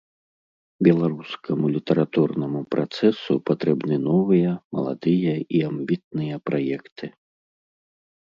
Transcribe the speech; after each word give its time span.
Беларускаму 0.85 1.65
літаратурнаму 1.75 2.61
працэсу 2.75 3.33
патрэбны 3.49 3.95
новыя, 4.09 4.51
маладыя 4.79 5.33
і 5.59 5.61
амбітныя 5.71 6.35
праекты. 6.51 7.05